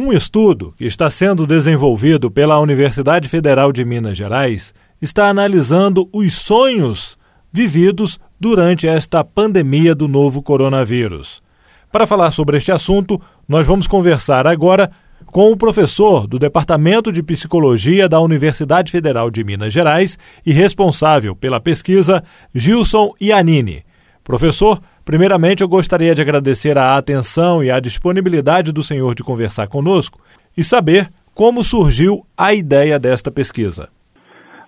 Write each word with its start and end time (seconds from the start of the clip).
Um 0.00 0.12
estudo 0.12 0.72
que 0.76 0.84
está 0.84 1.10
sendo 1.10 1.44
desenvolvido 1.44 2.30
pela 2.30 2.60
Universidade 2.60 3.28
Federal 3.28 3.72
de 3.72 3.84
Minas 3.84 4.16
Gerais 4.16 4.72
está 5.02 5.28
analisando 5.28 6.08
os 6.12 6.36
sonhos 6.36 7.18
vividos 7.52 8.20
durante 8.38 8.86
esta 8.86 9.24
pandemia 9.24 9.96
do 9.96 10.06
novo 10.06 10.40
coronavírus. 10.40 11.42
Para 11.90 12.06
falar 12.06 12.30
sobre 12.30 12.58
este 12.58 12.70
assunto, 12.70 13.20
nós 13.48 13.66
vamos 13.66 13.88
conversar 13.88 14.46
agora 14.46 14.88
com 15.26 15.50
o 15.50 15.56
professor 15.56 16.28
do 16.28 16.38
Departamento 16.38 17.10
de 17.10 17.20
Psicologia 17.20 18.08
da 18.08 18.20
Universidade 18.20 18.92
Federal 18.92 19.32
de 19.32 19.42
Minas 19.42 19.72
Gerais 19.72 20.16
e 20.46 20.52
responsável 20.52 21.34
pela 21.34 21.58
pesquisa, 21.58 22.22
Gilson 22.54 23.10
Iannini. 23.20 23.82
Professor, 24.22 24.78
Primeiramente, 25.08 25.62
eu 25.62 25.68
gostaria 25.68 26.14
de 26.14 26.20
agradecer 26.20 26.76
a 26.76 26.98
atenção 26.98 27.64
e 27.64 27.70
a 27.70 27.80
disponibilidade 27.80 28.72
do 28.72 28.82
senhor 28.82 29.14
de 29.14 29.24
conversar 29.24 29.66
conosco 29.66 30.20
e 30.54 30.62
saber 30.62 31.08
como 31.32 31.64
surgiu 31.64 32.26
a 32.36 32.52
ideia 32.52 32.98
desta 32.98 33.30
pesquisa. 33.30 33.88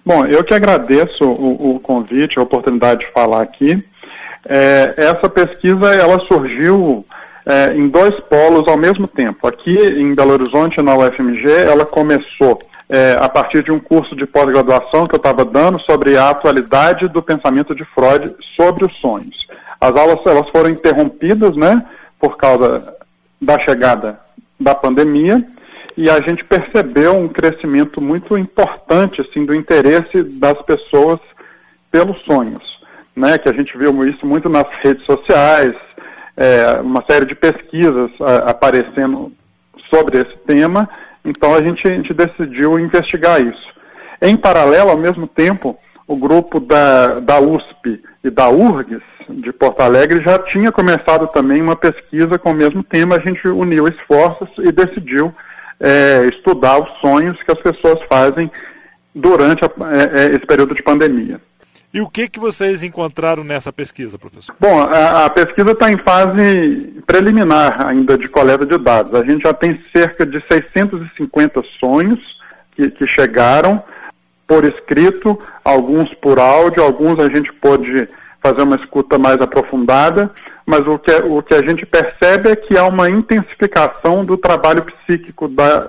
Bom, 0.03 0.25
eu 0.25 0.43
que 0.43 0.55
agradeço 0.55 1.27
o, 1.27 1.77
o 1.77 1.81
convite, 1.81 2.39
a 2.39 2.43
oportunidade 2.43 3.01
de 3.01 3.13
falar 3.13 3.43
aqui. 3.43 3.85
É, 4.49 4.95
essa 4.97 5.29
pesquisa 5.29 5.93
ela 5.93 6.19
surgiu 6.21 7.05
é, 7.45 7.75
em 7.75 7.87
dois 7.87 8.19
polos 8.21 8.67
ao 8.67 8.79
mesmo 8.79 9.07
tempo. 9.07 9.47
Aqui 9.47 9.77
em 9.79 10.15
Belo 10.15 10.33
Horizonte, 10.33 10.81
na 10.81 10.97
UFMG, 10.97 11.51
ela 11.51 11.85
começou 11.85 12.59
é, 12.89 13.19
a 13.21 13.29
partir 13.29 13.63
de 13.63 13.71
um 13.71 13.79
curso 13.79 14.17
de 14.17 14.25
pós-graduação 14.25 15.07
que 15.07 15.15
eu 15.15 15.19
estava 15.19 15.45
dando 15.45 15.79
sobre 15.81 16.17
a 16.17 16.31
atualidade 16.31 17.09
do 17.09 17.23
pensamento 17.23 17.75
de 17.75 17.85
Freud 17.85 18.35
sobre 18.57 18.87
os 18.87 18.99
sonhos. 18.99 19.50
As 19.81 19.97
aulas 19.97 20.25
elas 20.27 20.49
foram 20.51 20.69
interrompidas, 20.69 21.57
né, 21.57 21.85
por 22.19 22.37
causa 22.37 22.95
da 23.41 23.59
chegada 23.59 24.21
da 24.59 24.75
pandemia, 24.75 25.43
e 25.97 26.11
a 26.11 26.21
gente 26.21 26.45
percebeu 26.45 27.17
um 27.17 27.29
crescimento 27.29 28.01
muito 28.01 28.37
importante 28.37 29.23
assim 29.23 29.45
do 29.45 29.55
interesse 29.55 30.23
das 30.23 30.61
pessoas 30.63 31.19
pelos 31.91 32.21
sonhos, 32.21 32.79
né, 33.17 33.39
que 33.39 33.49
a 33.49 33.53
gente 33.53 33.77
viu 33.77 34.07
isso 34.07 34.27
muito 34.27 34.49
nas 34.49 34.67
redes 34.81 35.05
sociais, 35.05 35.75
é, 36.37 36.81
uma 36.83 37.03
série 37.07 37.25
de 37.25 37.35
pesquisas 37.35 38.11
a, 38.21 38.51
aparecendo 38.51 39.33
sobre 39.89 40.21
esse 40.21 40.37
tema, 40.47 40.89
então 41.25 41.55
a 41.55 41.63
gente, 41.63 41.87
a 41.89 41.91
gente 41.91 42.15
decidiu 42.15 42.79
investigar 42.79 43.41
isso. 43.41 43.71
Em 44.21 44.37
paralelo, 44.37 44.91
ao 44.91 44.97
mesmo 44.97 45.27
tempo, 45.27 45.77
o 46.07 46.17
grupo 46.17 46.61
da, 46.61 47.21
da 47.21 47.41
USP 47.41 48.03
e 48.23 48.31
da 48.31 48.49
URGS 48.49 49.03
de 49.29 49.53
Porto 49.53 49.81
Alegre 49.81 50.21
já 50.21 50.39
tinha 50.39 50.73
começado 50.73 51.27
também 51.29 51.63
uma 51.63 51.77
pesquisa 51.77 52.39
com 52.39 52.51
o 52.51 52.55
mesmo 52.55 52.83
tema, 52.83 53.17
a 53.17 53.21
gente 53.21 53.47
uniu 53.49 53.89
esforços 53.89 54.49
e 54.59 54.71
decidiu 54.73 55.35
é, 55.79 56.27
estudar 56.27 56.79
os 56.79 56.91
sonhos 57.01 57.43
que 57.43 57.51
as 57.51 57.59
pessoas 57.59 58.01
fazem 58.09 58.51
durante 59.15 59.65
a, 59.65 59.71
é, 59.93 60.25
é 60.25 60.35
esse 60.35 60.47
período 60.47 60.75
de 60.75 60.83
pandemia. 60.83 61.41
E 61.93 62.01
o 62.01 62.09
que, 62.09 62.29
que 62.29 62.39
vocês 62.39 62.85
encontraram 62.85 63.43
nessa 63.43 63.73
pesquisa, 63.73 64.17
professor? 64.17 64.55
Bom, 64.61 64.81
a, 64.81 65.25
a 65.25 65.31
pesquisa 65.31 65.73
está 65.73 65.91
em 65.91 65.97
fase 65.97 67.03
preliminar 67.05 67.85
ainda 67.85 68.17
de 68.17 68.29
coleta 68.29 68.65
de 68.65 68.79
dados. 68.79 69.13
A 69.13 69.25
gente 69.25 69.43
já 69.43 69.53
tem 69.53 69.81
cerca 69.93 70.25
de 70.25 70.41
650 70.47 71.63
sonhos 71.81 72.39
que, 72.77 72.91
que 72.91 73.07
chegaram 73.09 73.83
por 74.51 74.65
escrito, 74.65 75.39
alguns 75.65 76.13
por 76.13 76.41
áudio, 76.41 76.83
alguns 76.83 77.21
a 77.21 77.29
gente 77.29 77.53
pôde 77.53 78.09
fazer 78.43 78.63
uma 78.63 78.75
escuta 78.75 79.17
mais 79.17 79.41
aprofundada, 79.41 80.29
mas 80.67 80.85
o 80.89 80.99
que, 80.99 81.13
o 81.13 81.41
que 81.41 81.55
a 81.55 81.63
gente 81.65 81.87
percebe 81.87 82.51
é 82.51 82.57
que 82.57 82.77
há 82.77 82.85
uma 82.85 83.09
intensificação 83.09 84.25
do 84.25 84.37
trabalho 84.37 84.83
psíquico 84.83 85.47
da, 85.47 85.89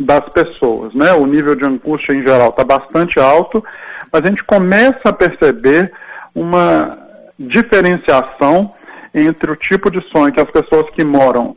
das 0.00 0.26
pessoas, 0.30 0.94
né? 0.94 1.12
O 1.12 1.26
nível 1.26 1.54
de 1.54 1.66
angústia 1.66 2.14
em 2.14 2.22
geral 2.22 2.48
está 2.48 2.64
bastante 2.64 3.20
alto, 3.20 3.62
mas 4.10 4.24
a 4.24 4.26
gente 4.26 4.42
começa 4.42 5.10
a 5.10 5.12
perceber 5.12 5.92
uma 6.34 6.96
diferenciação 7.38 8.72
entre 9.12 9.50
o 9.50 9.56
tipo 9.56 9.90
de 9.90 10.00
sonho 10.08 10.32
que 10.32 10.40
as 10.40 10.50
pessoas 10.50 10.88
que 10.94 11.04
moram 11.04 11.54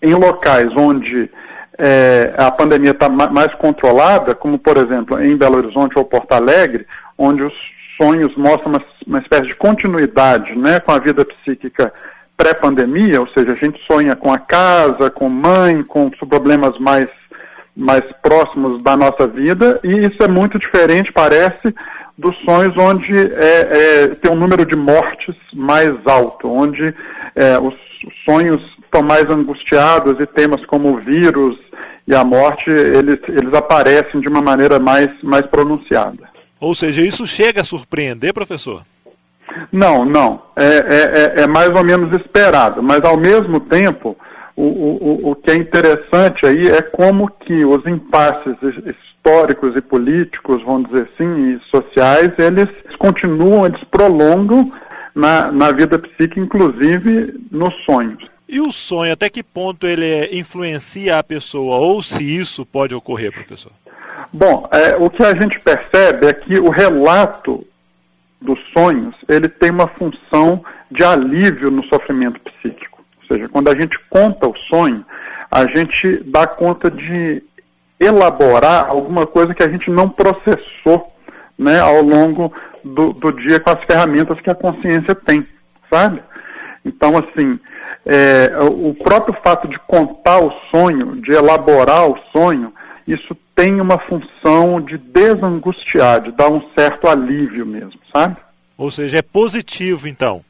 em 0.00 0.14
locais 0.14 0.74
onde 0.74 1.30
é, 1.80 2.34
a 2.36 2.50
pandemia 2.50 2.90
está 2.90 3.08
mais 3.08 3.54
controlada, 3.54 4.34
como 4.34 4.58
por 4.58 4.76
exemplo 4.76 5.22
em 5.22 5.36
Belo 5.36 5.56
Horizonte 5.56 5.98
ou 5.98 6.04
Porto 6.04 6.32
Alegre, 6.32 6.86
onde 7.16 7.42
os 7.42 7.54
sonhos 7.96 8.34
mostram 8.36 8.72
uma, 8.72 8.82
uma 9.06 9.18
espécie 9.18 9.46
de 9.46 9.54
continuidade 9.54 10.56
né, 10.56 10.78
com 10.78 10.92
a 10.92 10.98
vida 10.98 11.24
psíquica 11.24 11.92
pré-pandemia, 12.36 13.20
ou 13.20 13.28
seja, 13.28 13.52
a 13.52 13.54
gente 13.54 13.82
sonha 13.82 14.16
com 14.16 14.32
a 14.32 14.38
casa, 14.38 15.10
com 15.10 15.28
mãe, 15.28 15.82
com 15.82 16.08
problemas 16.10 16.78
mais, 16.78 17.08
mais 17.76 18.04
próximos 18.22 18.82
da 18.82 18.96
nossa 18.96 19.26
vida, 19.26 19.78
e 19.84 20.06
isso 20.06 20.22
é 20.22 20.28
muito 20.28 20.58
diferente, 20.58 21.12
parece, 21.12 21.74
dos 22.20 22.36
sonhos 22.44 22.76
onde 22.76 23.16
é, 23.16 24.04
é, 24.04 24.08
tem 24.08 24.30
um 24.30 24.36
número 24.36 24.66
de 24.66 24.76
mortes 24.76 25.34
mais 25.54 25.94
alto, 26.06 26.52
onde 26.52 26.94
é, 27.34 27.58
os 27.58 27.74
sonhos 28.24 28.60
estão 28.84 29.02
mais 29.02 29.28
angustiados 29.30 30.20
e 30.20 30.26
temas 30.26 30.66
como 30.66 30.92
o 30.92 30.96
vírus 30.98 31.58
e 32.06 32.14
a 32.14 32.22
morte, 32.22 32.68
eles, 32.68 33.20
eles 33.28 33.54
aparecem 33.54 34.20
de 34.20 34.28
uma 34.28 34.42
maneira 34.42 34.78
mais, 34.78 35.10
mais 35.22 35.46
pronunciada. 35.46 36.28
Ou 36.60 36.74
seja, 36.74 37.00
isso 37.00 37.26
chega 37.26 37.62
a 37.62 37.64
surpreender, 37.64 38.34
professor? 38.34 38.82
Não, 39.72 40.04
não. 40.04 40.42
É, 40.54 40.64
é, 40.64 41.40
é, 41.40 41.42
é 41.42 41.46
mais 41.46 41.74
ou 41.74 41.82
menos 41.82 42.12
esperado. 42.12 42.82
Mas, 42.82 43.02
ao 43.02 43.16
mesmo 43.16 43.60
tempo, 43.60 44.16
o, 44.54 44.62
o, 44.62 45.30
o 45.30 45.36
que 45.36 45.50
é 45.52 45.54
interessante 45.54 46.44
aí 46.44 46.68
é 46.68 46.82
como 46.82 47.30
que 47.30 47.64
os 47.64 47.86
impasses 47.86 48.56
históricos 49.20 49.76
e 49.76 49.80
políticos, 49.82 50.62
vamos 50.64 50.88
dizer 50.88 51.08
assim, 51.12 51.54
e 51.54 51.60
sociais, 51.70 52.38
eles 52.38 52.68
continuam, 52.98 53.66
eles 53.66 53.82
prolongam 53.84 54.72
na, 55.14 55.52
na 55.52 55.70
vida 55.70 55.98
psíquica, 55.98 56.40
inclusive 56.40 57.34
nos 57.50 57.78
sonhos. 57.84 58.24
E 58.48 58.60
o 58.60 58.72
sonho, 58.72 59.12
até 59.12 59.28
que 59.28 59.42
ponto 59.42 59.86
ele 59.86 60.28
influencia 60.32 61.18
a 61.18 61.22
pessoa, 61.22 61.76
ou 61.76 62.02
se 62.02 62.22
isso 62.22 62.66
pode 62.66 62.94
ocorrer, 62.94 63.30
professor? 63.30 63.70
Bom, 64.32 64.68
é, 64.72 64.96
o 64.96 65.08
que 65.08 65.22
a 65.22 65.34
gente 65.34 65.60
percebe 65.60 66.26
é 66.26 66.32
que 66.32 66.58
o 66.58 66.68
relato 66.68 67.64
dos 68.40 68.58
sonhos, 68.72 69.14
ele 69.28 69.48
tem 69.48 69.70
uma 69.70 69.86
função 69.86 70.64
de 70.90 71.04
alívio 71.04 71.70
no 71.70 71.84
sofrimento 71.84 72.40
psíquico. 72.40 73.04
Ou 73.20 73.28
seja, 73.28 73.48
quando 73.48 73.68
a 73.68 73.74
gente 73.76 73.98
conta 74.08 74.48
o 74.48 74.56
sonho, 74.56 75.04
a 75.50 75.66
gente 75.66 76.22
dá 76.24 76.46
conta 76.46 76.90
de 76.90 77.42
elaborar 78.00 78.88
alguma 78.88 79.26
coisa 79.26 79.54
que 79.54 79.62
a 79.62 79.68
gente 79.68 79.90
não 79.90 80.08
processou 80.08 81.14
né, 81.58 81.78
ao 81.78 82.00
longo 82.00 82.52
do, 82.82 83.12
do 83.12 83.30
dia 83.30 83.60
com 83.60 83.68
as 83.70 83.84
ferramentas 83.84 84.40
que 84.40 84.48
a 84.48 84.54
consciência 84.54 85.14
tem, 85.14 85.46
sabe? 85.90 86.22
Então, 86.82 87.18
assim, 87.18 87.60
é, 88.06 88.52
o 88.58 88.94
próprio 88.94 89.36
fato 89.44 89.68
de 89.68 89.78
contar 89.80 90.40
o 90.40 90.50
sonho, 90.70 91.20
de 91.20 91.32
elaborar 91.32 92.08
o 92.08 92.18
sonho, 92.32 92.72
isso 93.06 93.36
tem 93.54 93.78
uma 93.80 93.98
função 93.98 94.80
de 94.80 94.96
desangustiar, 94.96 96.22
de 96.22 96.32
dar 96.32 96.48
um 96.48 96.62
certo 96.74 97.06
alívio 97.06 97.66
mesmo, 97.66 98.00
sabe? 98.10 98.36
Ou 98.78 98.90
seja, 98.90 99.18
é 99.18 99.22
positivo 99.22 100.08
então. 100.08 100.42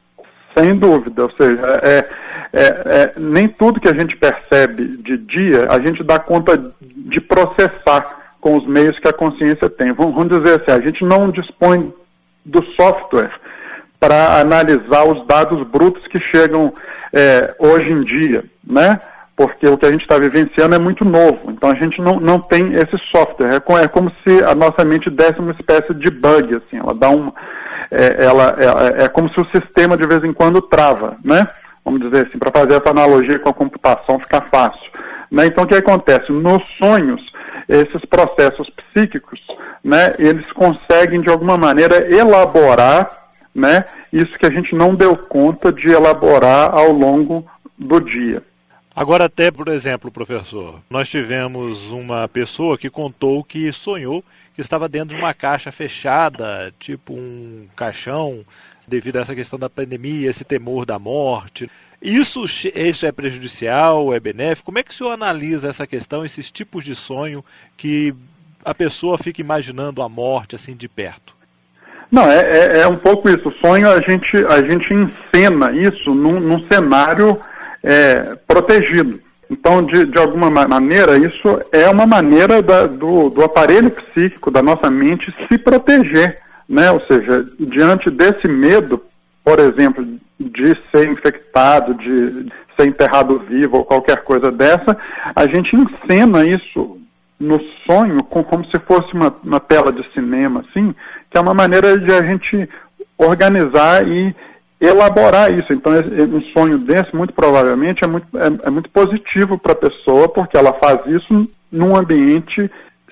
Sem 0.57 0.75
dúvida, 0.75 1.23
ou 1.23 1.31
seja, 1.31 1.79
é, 1.81 2.09
é, 2.51 2.63
é, 2.63 3.13
nem 3.17 3.47
tudo 3.47 3.79
que 3.79 3.87
a 3.87 3.93
gente 3.93 4.17
percebe 4.17 4.97
de 4.97 5.17
dia 5.17 5.67
a 5.69 5.79
gente 5.79 6.03
dá 6.03 6.19
conta 6.19 6.61
de 6.81 7.21
processar 7.21 8.35
com 8.41 8.57
os 8.57 8.67
meios 8.67 8.99
que 8.99 9.07
a 9.07 9.13
consciência 9.13 9.69
tem. 9.69 9.93
Vamos, 9.93 10.27
dizer 10.27 10.59
assim, 10.59 10.71
a 10.71 10.81
gente 10.81 11.05
não 11.05 11.29
dispõe 11.29 11.93
do 12.43 12.63
software 12.71 13.31
para 13.99 14.39
analisar 14.39 15.05
os 15.05 15.25
dados 15.25 15.65
brutos 15.67 16.07
que 16.07 16.19
chegam 16.19 16.73
é, 17.13 17.53
hoje 17.59 17.91
em 17.91 18.01
dia, 18.03 18.43
né? 18.65 18.99
Porque 19.47 19.67
o 19.67 19.77
que 19.77 19.85
a 19.85 19.91
gente 19.91 20.01
está 20.01 20.17
vivenciando 20.17 20.75
é 20.75 20.79
muito 20.79 21.03
novo. 21.03 21.49
Então 21.49 21.69
a 21.69 21.75
gente 21.75 21.99
não, 22.01 22.19
não 22.19 22.39
tem 22.39 22.73
esse 22.73 22.97
software. 23.07 23.55
É, 23.55 23.59
com, 23.59 23.77
é 23.77 23.87
como 23.87 24.11
se 24.23 24.43
a 24.43 24.53
nossa 24.53 24.85
mente 24.85 25.09
desse 25.09 25.39
uma 25.39 25.51
espécie 25.51 25.93
de 25.93 26.09
bug, 26.11 26.55
assim. 26.55 26.77
Ela 26.77 26.93
dá 26.93 27.09
um, 27.09 27.31
é, 27.89 28.23
ela 28.23 28.55
é, 28.57 29.03
é 29.03 29.07
como 29.07 29.33
se 29.33 29.39
o 29.39 29.47
sistema 29.51 29.97
de 29.97 30.05
vez 30.05 30.23
em 30.23 30.31
quando 30.33 30.61
trava, 30.61 31.17
né? 31.23 31.47
Vamos 31.83 32.01
dizer 32.01 32.27
assim, 32.27 32.37
para 32.37 32.51
fazer 32.51 32.75
essa 32.75 32.89
analogia 32.91 33.39
com 33.39 33.49
a 33.49 33.53
computação 33.53 34.19
ficar 34.19 34.47
fácil. 34.49 34.91
Né? 35.31 35.47
Então 35.47 35.63
o 35.63 35.67
que 35.67 35.75
acontece? 35.75 36.31
Nos 36.31 36.61
sonhos, 36.77 37.21
esses 37.67 38.05
processos 38.05 38.69
psíquicos, 38.69 39.39
né, 39.83 40.13
eles 40.19 40.45
conseguem 40.51 41.21
de 41.21 41.29
alguma 41.29 41.57
maneira 41.57 42.07
elaborar 42.07 43.09
né, 43.53 43.85
isso 44.13 44.37
que 44.37 44.45
a 44.45 44.51
gente 44.51 44.75
não 44.75 44.93
deu 44.93 45.17
conta 45.17 45.71
de 45.71 45.89
elaborar 45.89 46.71
ao 46.71 46.91
longo 46.91 47.45
do 47.77 47.99
dia. 47.99 48.43
Agora, 48.95 49.25
até, 49.25 49.49
por 49.49 49.69
exemplo, 49.69 50.11
professor, 50.11 50.81
nós 50.89 51.09
tivemos 51.09 51.83
uma 51.83 52.27
pessoa 52.27 52.77
que 52.77 52.89
contou 52.89 53.43
que 53.43 53.71
sonhou 53.71 54.23
que 54.53 54.61
estava 54.61 54.89
dentro 54.89 55.15
de 55.15 55.21
uma 55.21 55.33
caixa 55.33 55.71
fechada, 55.71 56.73
tipo 56.77 57.13
um 57.13 57.67
caixão, 57.75 58.43
devido 58.85 59.17
a 59.17 59.21
essa 59.21 59.33
questão 59.33 59.57
da 59.57 59.69
pandemia, 59.69 60.29
esse 60.29 60.43
temor 60.43 60.85
da 60.85 60.99
morte. 60.99 61.71
Isso, 62.01 62.43
isso 62.43 63.05
é 63.05 63.11
prejudicial, 63.11 64.13
é 64.13 64.19
benéfico? 64.19 64.65
Como 64.65 64.79
é 64.79 64.83
que 64.83 64.91
o 64.91 64.93
senhor 64.93 65.11
analisa 65.11 65.69
essa 65.69 65.87
questão, 65.87 66.25
esses 66.25 66.51
tipos 66.51 66.83
de 66.83 66.93
sonho 66.93 67.45
que 67.77 68.13
a 68.65 68.73
pessoa 68.73 69.17
fica 69.17 69.39
imaginando 69.39 70.01
a 70.01 70.09
morte 70.09 70.55
assim 70.55 70.75
de 70.75 70.89
perto? 70.89 71.33
Não, 72.11 72.29
é, 72.29 72.39
é, 72.39 72.79
é 72.79 72.87
um 72.87 72.97
pouco 72.97 73.29
isso. 73.29 73.47
O 73.47 73.55
sonho 73.59 73.89
a 73.89 74.01
gente, 74.01 74.35
a 74.35 74.61
gente 74.61 74.93
encena 74.93 75.71
isso 75.71 76.13
num, 76.13 76.41
num 76.41 76.67
cenário 76.67 77.39
é, 77.83 78.35
protegido. 78.47 79.19
Então, 79.49 79.83
de, 79.83 80.05
de 80.05 80.17
alguma 80.17 80.49
maneira, 80.49 81.17
isso 81.17 81.61
é 81.73 81.89
uma 81.89 82.07
maneira 82.07 82.61
da, 82.61 82.87
do, 82.87 83.29
do 83.29 83.43
aparelho 83.43 83.91
psíquico, 83.91 84.49
da 84.49 84.61
nossa 84.61 84.89
mente, 84.89 85.33
se 85.47 85.57
proteger. 85.57 86.39
Né? 86.69 86.89
Ou 86.89 87.01
seja, 87.01 87.45
diante 87.59 88.09
desse 88.09 88.47
medo, 88.47 89.03
por 89.43 89.59
exemplo, 89.59 90.07
de 90.39 90.77
ser 90.89 91.09
infectado, 91.09 91.93
de 91.95 92.49
ser 92.77 92.87
enterrado 92.87 93.39
vivo 93.39 93.77
ou 93.77 93.85
qualquer 93.85 94.23
coisa 94.23 94.49
dessa, 94.51 94.97
a 95.35 95.45
gente 95.45 95.75
encena 95.75 96.45
isso 96.45 96.97
no 97.37 97.59
sonho 97.85 98.23
com, 98.23 98.43
como 98.43 98.63
se 98.69 98.79
fosse 98.79 99.13
uma, 99.13 99.35
uma 99.43 99.59
tela 99.59 99.91
de 99.91 100.07
cinema, 100.13 100.61
assim, 100.61 100.95
que 101.29 101.37
é 101.37 101.41
uma 101.41 101.53
maneira 101.53 101.99
de 101.99 102.11
a 102.11 102.21
gente 102.21 102.69
organizar 103.17 104.07
e 104.07 104.33
elaborar 104.81 105.53
isso. 105.53 105.71
Então, 105.71 105.93
um 105.93 106.41
sonho 106.51 106.79
desse, 106.79 107.15
muito 107.15 107.33
provavelmente, 107.33 108.03
é 108.03 108.07
muito, 108.07 108.27
é, 108.37 108.67
é 108.67 108.69
muito 108.69 108.89
positivo 108.89 109.57
para 109.57 109.73
a 109.73 109.75
pessoa, 109.75 110.27
porque 110.27 110.57
ela 110.57 110.73
faz 110.73 111.05
isso 111.05 111.47
num 111.71 111.95
ambiente 111.95 112.69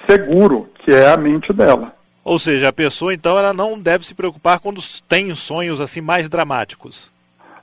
seguro, 0.09 0.67
que 0.83 0.91
é 0.91 1.11
a 1.11 1.15
mente 1.15 1.53
dela. 1.53 1.93
Ou 2.23 2.39
seja, 2.39 2.69
a 2.69 2.73
pessoa, 2.73 3.13
então, 3.13 3.37
ela 3.37 3.53
não 3.53 3.79
deve 3.79 4.05
se 4.05 4.15
preocupar 4.15 4.59
quando 4.59 4.81
tem 5.07 5.33
sonhos 5.35 5.79
assim 5.79 6.01
mais 6.01 6.27
dramáticos. 6.27 7.07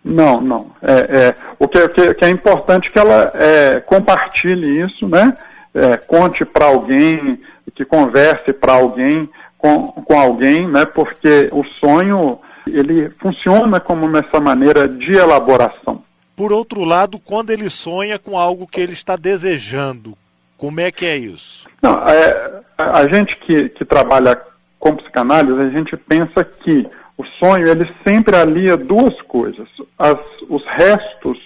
Não, 0.04 0.40
não. 0.40 0.70
É, 0.80 0.92
é 0.92 1.34
o 1.58 1.66
que, 1.66 1.88
que, 1.88 2.14
que, 2.14 2.24
é 2.24 2.30
importante 2.30 2.88
é 2.88 2.92
que 2.92 2.98
ela 2.98 3.32
é, 3.34 3.80
compartilhe 3.80 4.80
isso, 4.80 5.08
né? 5.08 5.36
É, 5.74 5.96
conte 5.96 6.44
para 6.44 6.66
alguém, 6.66 7.40
que 7.74 7.84
converse 7.84 8.52
para 8.52 8.74
alguém, 8.74 9.28
com, 9.58 9.88
com 9.88 10.18
alguém, 10.18 10.66
né? 10.66 10.86
Porque 10.86 11.48
o 11.52 11.64
sonho 11.64 12.38
ele 12.66 13.10
funciona 13.10 13.80
como 13.80 14.14
essa 14.16 14.40
maneira 14.40 14.88
de 14.88 15.14
elaboração. 15.14 16.02
Por 16.36 16.52
outro 16.52 16.84
lado, 16.84 17.18
quando 17.18 17.50
ele 17.50 17.70
sonha 17.70 18.18
com 18.18 18.38
algo 18.38 18.66
que 18.66 18.80
ele 18.80 18.92
está 18.92 19.16
desejando, 19.16 20.16
como 20.58 20.80
é 20.80 20.90
que 20.90 21.06
é 21.06 21.16
isso? 21.16 21.66
Não, 21.80 21.96
é, 22.08 22.60
a 22.76 23.06
gente 23.08 23.36
que, 23.36 23.68
que 23.70 23.84
trabalha 23.84 24.40
com 24.78 24.96
psicanálise, 24.96 25.60
a 25.60 25.70
gente 25.70 25.96
pensa 25.96 26.44
que 26.44 26.86
o 27.16 27.24
sonho 27.38 27.68
ele 27.68 27.88
sempre 28.04 28.36
alia 28.36 28.76
duas 28.76 29.20
coisas. 29.22 29.66
As, 29.98 30.18
os 30.48 30.62
restos 30.66 31.38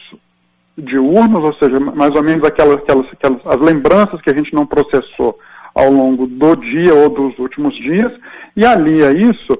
diurnos, 0.77 1.45
ou 1.45 1.55
seja, 1.55 1.79
mais 1.79 2.15
ou 2.15 2.23
menos 2.23 2.45
aquelas, 2.45 2.81
aquelas, 2.83 3.07
aquelas 3.13 3.47
as 3.47 3.61
lembranças 3.61 4.21
que 4.21 4.31
a 4.31 4.35
gente 4.35 4.55
não 4.55 4.67
processou 4.67 5.39
ao 5.75 5.91
longo 5.91 6.27
do 6.27 6.57
dia 6.57 6.95
ou 6.95 7.09
dos 7.09 7.39
últimos 7.39 7.77
dias, 7.77 8.13
e 8.57 8.65
alia 8.65 9.13
isso 9.13 9.57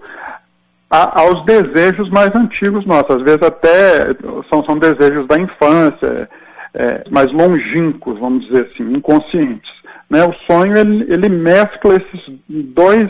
a, 0.91 1.21
aos 1.21 1.45
desejos 1.45 2.11
mais 2.11 2.35
antigos 2.35 2.85
nossos. 2.85 3.17
Às 3.17 3.23
vezes 3.23 3.43
até 3.43 4.09
são, 4.49 4.65
são 4.65 4.77
desejos 4.77 5.27
da 5.27 5.39
infância, 5.39 6.29
é, 6.75 7.05
mais 7.09 7.33
longínquos, 7.33 8.19
vamos 8.19 8.47
dizer 8.47 8.67
assim, 8.67 8.83
inconscientes. 8.93 9.71
Né? 10.09 10.25
O 10.25 10.33
sonho 10.33 10.77
ele, 10.77 11.13
ele 11.13 11.29
mescla 11.29 11.97
esses 11.97 12.21
dois 12.49 13.09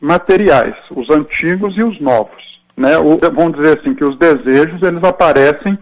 materiais, 0.00 0.74
os 0.90 1.10
antigos 1.10 1.76
e 1.76 1.82
os 1.82 2.00
novos. 2.00 2.60
Né? 2.76 2.96
O, 2.98 3.18
vamos 3.18 3.54
dizer 3.54 3.78
assim 3.78 3.94
que 3.94 4.04
os 4.04 4.16
desejos 4.16 4.80
eles 4.82 5.02
aparecem 5.02 5.76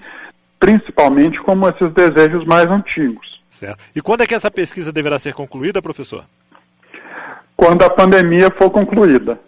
principalmente 0.59 1.41
como 1.43 1.69
esses 1.69 1.91
desejos 1.91 2.45
mais 2.45 2.71
antigos. 2.71 3.43
Certo. 3.51 3.79
E 3.95 4.01
quando 4.01 4.23
é 4.23 4.27
que 4.27 4.35
essa 4.35 4.51
pesquisa 4.51 4.91
deverá 4.91 5.19
ser 5.19 5.35
concluída, 5.35 5.83
professor? 5.83 6.25
Quando 7.57 7.83
a 7.83 7.91
pandemia 7.91 8.51
for 8.51 8.71
concluída. 8.71 9.39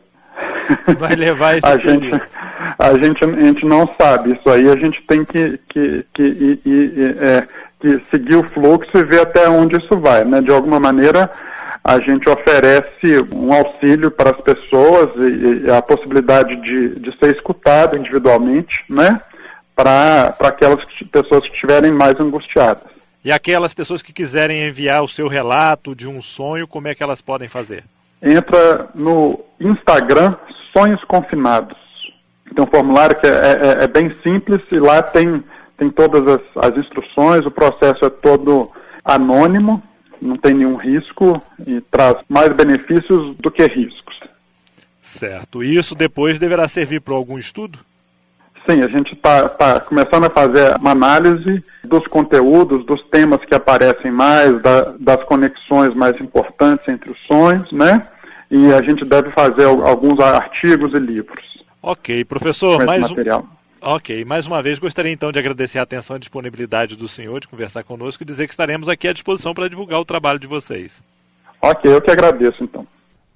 Vai 0.98 1.14
levar 1.14 1.56
esse 1.56 1.66
a 1.66 1.76
gente, 1.76 2.12
a 2.78 2.94
gente 2.94 3.24
A 3.24 3.28
gente 3.28 3.66
não 3.66 3.88
sabe. 4.00 4.32
Isso 4.32 4.48
aí 4.50 4.68
a 4.68 4.76
gente 4.76 5.02
tem 5.02 5.24
que, 5.24 5.58
que, 5.68 6.04
que, 6.12 6.22
e, 6.22 6.60
e, 6.64 7.16
é, 7.20 7.46
que 7.80 8.00
seguir 8.10 8.36
o 8.36 8.48
fluxo 8.48 8.96
e 8.96 9.04
ver 9.04 9.20
até 9.20 9.48
onde 9.48 9.76
isso 9.76 9.96
vai. 9.98 10.24
Né? 10.24 10.40
De 10.40 10.50
alguma 10.50 10.80
maneira, 10.80 11.30
a 11.82 12.00
gente 12.00 12.28
oferece 12.28 13.20
um 13.32 13.52
auxílio 13.52 14.10
para 14.10 14.30
as 14.30 14.40
pessoas 14.40 15.14
e, 15.16 15.66
e 15.66 15.70
a 15.70 15.80
possibilidade 15.80 16.56
de, 16.56 17.00
de 17.00 17.16
ser 17.18 17.36
escutado 17.36 17.96
individualmente, 17.96 18.84
né? 18.88 19.20
Para 19.74 20.34
aquelas 20.40 20.82
pessoas 21.12 21.42
que 21.42 21.52
estiverem 21.52 21.92
mais 21.92 22.18
angustiadas. 22.18 22.82
E 23.22 23.30
aquelas 23.30 23.74
pessoas 23.74 24.02
que 24.02 24.12
quiserem 24.12 24.66
enviar 24.66 25.02
o 25.02 25.08
seu 25.08 25.28
relato 25.28 25.94
de 25.94 26.06
um 26.06 26.22
sonho, 26.22 26.66
como 26.66 26.88
é 26.88 26.94
que 26.94 27.02
elas 27.02 27.20
podem 27.20 27.48
fazer? 27.48 27.84
Entra 28.22 28.88
no 28.94 29.40
Instagram 29.60 30.34
Sonhos 30.72 31.02
Confinados. 31.04 31.76
Tem 32.54 32.64
um 32.64 32.68
formulário 32.68 33.16
que 33.16 33.26
é, 33.26 33.30
é, 33.30 33.84
é 33.84 33.86
bem 33.86 34.10
simples 34.22 34.60
e 34.70 34.78
lá 34.78 35.02
tem, 35.02 35.42
tem 35.76 35.90
todas 35.90 36.26
as, 36.26 36.40
as 36.56 36.76
instruções, 36.78 37.44
o 37.44 37.50
processo 37.50 38.04
é 38.04 38.10
todo 38.10 38.70
anônimo, 39.04 39.82
não 40.20 40.36
tem 40.36 40.54
nenhum 40.54 40.76
risco 40.76 41.42
e 41.66 41.80
traz 41.80 42.16
mais 42.28 42.52
benefícios 42.54 43.36
do 43.36 43.50
que 43.50 43.66
riscos. 43.66 44.18
Certo. 45.02 45.62
Isso 45.62 45.94
depois 45.94 46.38
deverá 46.38 46.68
servir 46.68 47.00
para 47.00 47.14
algum 47.14 47.38
estudo? 47.38 47.78
Sim, 48.68 48.82
a 48.82 48.88
gente 48.88 49.14
está 49.14 49.48
tá 49.48 49.80
começando 49.80 50.24
a 50.24 50.30
fazer 50.30 50.76
uma 50.76 50.90
análise 50.90 51.62
dos 51.84 52.04
conteúdos, 52.08 52.84
dos 52.84 53.00
temas 53.04 53.44
que 53.44 53.54
aparecem 53.54 54.10
mais, 54.10 54.60
da, 54.60 54.94
das 54.98 55.22
conexões 55.24 55.94
mais 55.94 56.20
importantes 56.20 56.88
entre 56.88 57.10
os 57.10 57.18
sonhos, 57.26 57.70
né? 57.70 58.02
E 58.50 58.72
a 58.72 58.82
gente 58.82 59.04
deve 59.04 59.30
fazer 59.30 59.64
alguns 59.64 60.18
artigos 60.18 60.92
e 60.94 60.98
livros. 60.98 61.44
Ok, 61.80 62.24
professor, 62.24 62.84
mais 62.84 63.02
material. 63.02 63.46
Um... 63.52 63.56
Ok, 63.88 64.24
mais 64.24 64.46
uma 64.46 64.60
vez 64.60 64.80
gostaria 64.80 65.12
então 65.12 65.30
de 65.30 65.38
agradecer 65.38 65.78
a 65.78 65.82
atenção 65.82 66.16
e 66.16 66.18
disponibilidade 66.18 66.96
do 66.96 67.06
senhor 67.06 67.38
de 67.38 67.46
conversar 67.46 67.84
conosco 67.84 68.24
e 68.24 68.26
dizer 68.26 68.48
que 68.48 68.52
estaremos 68.52 68.88
aqui 68.88 69.06
à 69.06 69.12
disposição 69.12 69.54
para 69.54 69.68
divulgar 69.68 70.00
o 70.00 70.04
trabalho 70.04 70.40
de 70.40 70.46
vocês. 70.48 71.00
Ok, 71.62 71.92
eu 71.92 72.00
que 72.00 72.10
agradeço 72.10 72.64
então. 72.64 72.84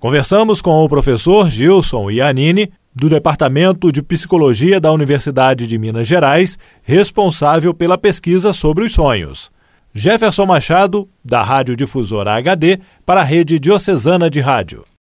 Conversamos 0.00 0.60
com 0.60 0.82
o 0.82 0.88
professor 0.88 1.48
Gilson 1.48 2.10
Iannini, 2.10 2.72
do 2.94 3.08
Departamento 3.08 3.92
de 3.92 4.02
Psicologia 4.02 4.80
da 4.80 4.92
Universidade 4.92 5.66
de 5.66 5.78
Minas 5.78 6.06
Gerais, 6.06 6.58
responsável 6.82 7.72
pela 7.72 7.96
pesquisa 7.96 8.52
sobre 8.52 8.84
os 8.84 8.92
sonhos. 8.92 9.50
Jefferson 9.94 10.46
Machado, 10.46 11.08
da 11.24 11.42
Rádio 11.42 11.74
Difusora 11.74 12.34
HD, 12.34 12.78
para 13.04 13.20
a 13.20 13.24
Rede 13.24 13.58
Diocesana 13.58 14.30
de 14.30 14.40
Rádio. 14.40 14.84